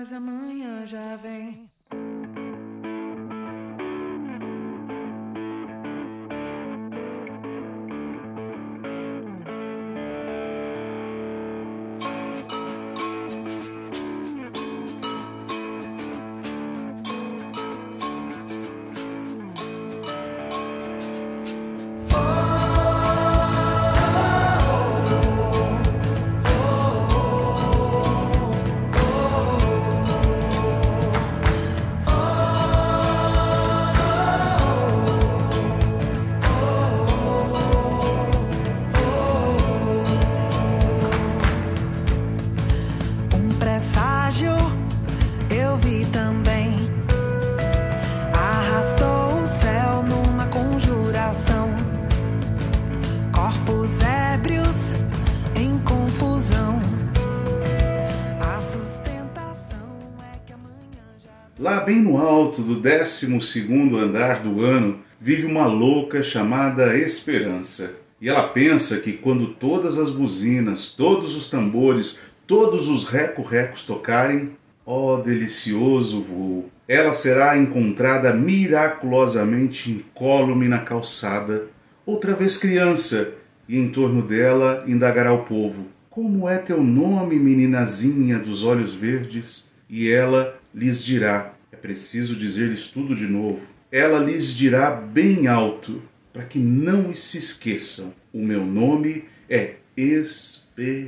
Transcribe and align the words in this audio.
mas 0.00 0.14
amanhã 0.14 0.86
já 0.86 1.14
vem. 1.16 1.69
Lá 61.60 61.78
bem 61.78 62.00
no 62.00 62.16
alto 62.16 62.62
do 62.62 62.76
12 62.76 63.30
andar 63.98 64.42
do 64.42 64.62
ano, 64.62 65.00
vive 65.20 65.44
uma 65.44 65.66
louca 65.66 66.22
chamada 66.22 66.96
Esperança. 66.96 67.96
E 68.18 68.30
ela 68.30 68.48
pensa 68.48 68.98
que 68.98 69.12
quando 69.12 69.48
todas 69.48 69.98
as 69.98 70.10
buzinas, 70.10 70.90
todos 70.90 71.36
os 71.36 71.50
tambores, 71.50 72.22
todos 72.46 72.88
os 72.88 73.06
reco-recos 73.06 73.84
tocarem, 73.84 74.52
ó 74.86 75.18
delicioso 75.18 76.22
voo, 76.22 76.70
ela 76.88 77.12
será 77.12 77.58
encontrada 77.58 78.32
miraculosamente 78.32 79.90
incólume 79.90 80.66
na 80.66 80.78
calçada, 80.78 81.66
outra 82.06 82.34
vez 82.34 82.56
criança, 82.56 83.34
e 83.68 83.78
em 83.78 83.90
torno 83.90 84.22
dela 84.22 84.82
indagará 84.86 85.30
o 85.34 85.44
povo: 85.44 85.88
Como 86.08 86.48
é 86.48 86.56
teu 86.56 86.82
nome, 86.82 87.38
meninazinha 87.38 88.38
dos 88.38 88.64
olhos 88.64 88.94
verdes? 88.94 89.69
E 89.92 90.08
ela 90.12 90.56
lhes 90.72 91.02
dirá: 91.02 91.52
É 91.72 91.76
preciso 91.76 92.36
dizer-lhes 92.36 92.86
tudo 92.86 93.16
de 93.16 93.26
novo. 93.26 93.58
Ela 93.90 94.20
lhes 94.20 94.54
dirá 94.54 94.92
bem 94.92 95.48
alto, 95.48 96.00
para 96.32 96.44
que 96.44 96.60
não 96.60 97.12
se 97.12 97.38
esqueçam: 97.38 98.14
O 98.32 98.38
meu 98.38 98.64
nome 98.64 99.24
é 99.48 99.74
Esperança. 99.96 101.02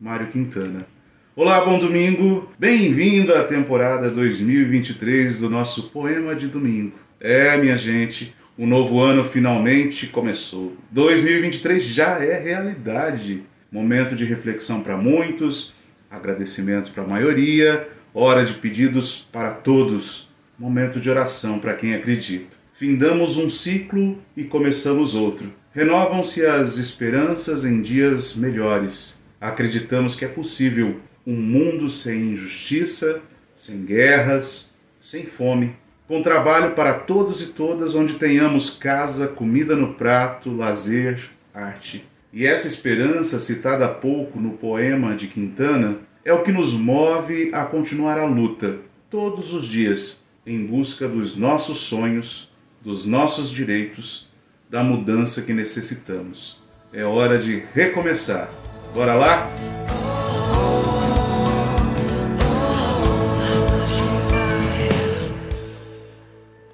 Mário 0.00 0.28
Quintana. 0.28 0.86
Olá, 1.34 1.64
bom 1.64 1.80
domingo. 1.80 2.52
Bem-vindo 2.56 3.34
à 3.34 3.42
temporada 3.42 4.08
2023 4.12 5.40
do 5.40 5.50
nosso 5.50 5.90
Poema 5.90 6.36
de 6.36 6.46
Domingo. 6.46 6.96
É, 7.18 7.56
minha 7.58 7.76
gente, 7.76 8.32
o 8.56 8.64
novo 8.64 9.00
ano 9.00 9.24
finalmente 9.28 10.06
começou. 10.06 10.76
2023 10.92 11.82
já 11.82 12.22
é 12.24 12.38
realidade. 12.38 13.42
Momento 13.72 14.14
de 14.14 14.24
reflexão 14.24 14.82
para 14.82 14.96
muitos, 14.96 15.74
agradecimento 16.10 16.90
para 16.92 17.02
a 17.02 17.06
maioria, 17.06 17.88
hora 18.14 18.44
de 18.44 18.54
pedidos 18.54 19.26
para 19.30 19.50
todos, 19.50 20.28
momento 20.58 20.98
de 21.00 21.08
oração 21.08 21.58
para 21.58 21.74
quem 21.74 21.94
acredita. 21.94 22.56
Findamos 22.72 23.36
um 23.36 23.50
ciclo 23.50 24.18
e 24.36 24.44
começamos 24.44 25.14
outro. 25.14 25.52
Renovam-se 25.72 26.46
as 26.46 26.78
esperanças 26.78 27.64
em 27.64 27.82
dias 27.82 28.36
melhores. 28.36 29.20
Acreditamos 29.40 30.16
que 30.16 30.24
é 30.24 30.28
possível 30.28 31.00
um 31.26 31.36
mundo 31.36 31.90
sem 31.90 32.32
injustiça, 32.32 33.20
sem 33.54 33.84
guerras, 33.84 34.74
sem 35.00 35.26
fome, 35.26 35.76
com 36.06 36.22
trabalho 36.22 36.74
para 36.74 36.94
todos 36.94 37.42
e 37.42 37.48
todas, 37.48 37.94
onde 37.94 38.14
tenhamos 38.14 38.70
casa, 38.70 39.28
comida 39.28 39.76
no 39.76 39.92
prato, 39.92 40.50
lazer, 40.50 41.30
arte. 41.52 42.07
E 42.30 42.46
essa 42.46 42.66
esperança, 42.66 43.40
citada 43.40 43.86
há 43.86 43.88
pouco 43.88 44.38
no 44.38 44.50
poema 44.50 45.16
de 45.16 45.28
Quintana, 45.28 46.00
é 46.22 46.32
o 46.32 46.42
que 46.42 46.52
nos 46.52 46.74
move 46.74 47.50
a 47.54 47.64
continuar 47.64 48.18
a 48.18 48.26
luta, 48.26 48.80
todos 49.08 49.54
os 49.54 49.66
dias, 49.66 50.28
em 50.46 50.66
busca 50.66 51.08
dos 51.08 51.34
nossos 51.34 51.80
sonhos, 51.80 52.52
dos 52.82 53.06
nossos 53.06 53.50
direitos, 53.50 54.28
da 54.68 54.84
mudança 54.84 55.40
que 55.40 55.54
necessitamos. 55.54 56.62
É 56.92 57.02
hora 57.02 57.38
de 57.38 57.62
recomeçar. 57.72 58.50
Bora 58.92 59.14
lá? 59.14 59.48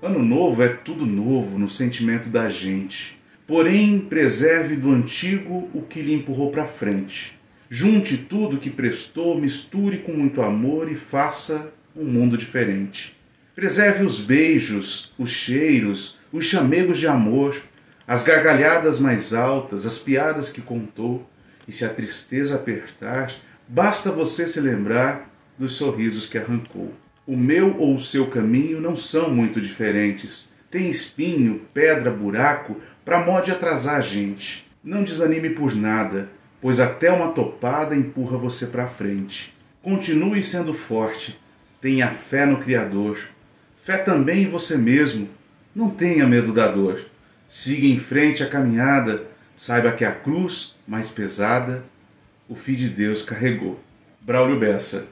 Ano 0.00 0.24
novo 0.24 0.62
é 0.62 0.68
tudo 0.68 1.04
novo 1.04 1.58
no 1.58 1.68
sentimento 1.68 2.30
da 2.30 2.48
gente. 2.48 3.21
Porém, 3.52 3.98
preserve 3.98 4.76
do 4.76 4.90
antigo 4.90 5.68
o 5.74 5.82
que 5.82 6.00
lhe 6.00 6.14
empurrou 6.14 6.50
para 6.50 6.66
frente. 6.66 7.38
Junte 7.68 8.16
tudo 8.16 8.56
que 8.56 8.70
prestou, 8.70 9.38
misture 9.38 9.98
com 9.98 10.14
muito 10.14 10.40
amor 10.40 10.90
e 10.90 10.96
faça 10.96 11.70
um 11.94 12.06
mundo 12.06 12.38
diferente. 12.38 13.14
Preserve 13.54 14.04
os 14.06 14.20
beijos, 14.20 15.12
os 15.18 15.28
cheiros, 15.28 16.18
os 16.32 16.46
chamegos 16.46 16.98
de 16.98 17.06
amor, 17.06 17.60
as 18.08 18.24
gargalhadas 18.24 18.98
mais 18.98 19.34
altas, 19.34 19.84
as 19.84 19.98
piadas 19.98 20.48
que 20.48 20.62
contou. 20.62 21.28
E 21.68 21.72
se 21.72 21.84
a 21.84 21.90
tristeza 21.90 22.54
apertar, 22.54 23.34
basta 23.68 24.10
você 24.10 24.48
se 24.48 24.60
lembrar 24.62 25.30
dos 25.58 25.74
sorrisos 25.74 26.24
que 26.24 26.38
arrancou. 26.38 26.94
O 27.26 27.36
meu 27.36 27.76
ou 27.76 27.96
o 27.96 28.02
seu 28.02 28.28
caminho 28.28 28.80
não 28.80 28.96
são 28.96 29.28
muito 29.28 29.60
diferentes. 29.60 30.54
Tem 30.72 30.88
espinho, 30.88 31.60
pedra, 31.74 32.10
buraco, 32.10 32.80
para 33.04 33.22
mó 33.22 33.40
de 33.40 33.50
atrasar 33.50 33.96
a 33.96 34.00
gente. 34.00 34.66
Não 34.82 35.04
desanime 35.04 35.50
por 35.50 35.76
nada, 35.76 36.30
pois 36.62 36.80
até 36.80 37.12
uma 37.12 37.30
topada 37.32 37.94
empurra 37.94 38.38
você 38.38 38.66
para 38.66 38.88
frente. 38.88 39.52
Continue 39.82 40.42
sendo 40.42 40.72
forte. 40.72 41.38
Tenha 41.78 42.08
fé 42.08 42.46
no 42.46 42.62
Criador. 42.62 43.18
Fé 43.84 43.98
também 43.98 44.44
em 44.44 44.48
você 44.48 44.78
mesmo. 44.78 45.28
Não 45.76 45.90
tenha 45.90 46.26
medo 46.26 46.54
da 46.54 46.68
dor. 46.68 47.04
Siga 47.46 47.86
em 47.86 48.00
frente 48.00 48.42
a 48.42 48.48
caminhada. 48.48 49.24
Saiba 49.54 49.92
que 49.92 50.06
a 50.06 50.12
cruz 50.12 50.74
mais 50.88 51.10
pesada 51.10 51.84
o 52.48 52.54
Filho 52.54 52.78
de 52.78 52.88
Deus 52.88 53.20
carregou. 53.20 53.78
Braulio 54.22 54.58
Bessa. 54.58 55.06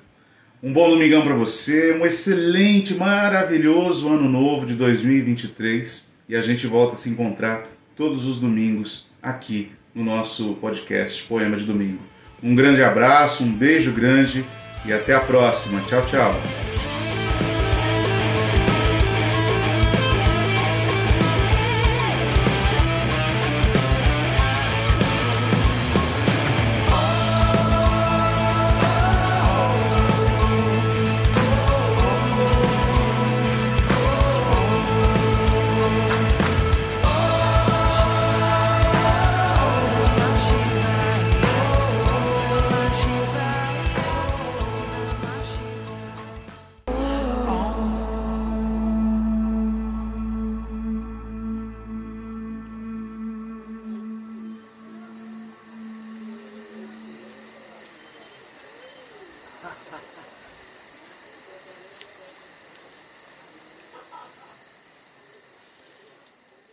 Um 0.62 0.74
bom 0.74 0.90
domingão 0.90 1.22
para 1.22 1.34
você, 1.34 1.94
um 1.94 2.04
excelente, 2.04 2.94
maravilhoso 2.94 4.06
ano 4.10 4.28
novo 4.28 4.66
de 4.66 4.74
2023 4.74 6.12
e 6.28 6.36
a 6.36 6.42
gente 6.42 6.66
volta 6.66 6.96
a 6.96 6.98
se 6.98 7.08
encontrar 7.08 7.62
todos 7.96 8.26
os 8.26 8.38
domingos 8.38 9.06
aqui 9.22 9.72
no 9.94 10.04
nosso 10.04 10.52
podcast 10.60 11.22
Poema 11.22 11.56
de 11.56 11.64
Domingo. 11.64 12.02
Um 12.42 12.54
grande 12.54 12.82
abraço, 12.82 13.42
um 13.42 13.50
beijo 13.50 13.90
grande 13.90 14.44
e 14.84 14.92
até 14.92 15.14
a 15.14 15.20
próxima. 15.20 15.80
Tchau, 15.80 16.04
tchau. 16.04 16.69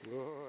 우와. 0.10 0.47